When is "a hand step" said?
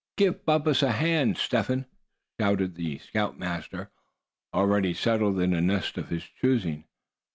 0.81-1.67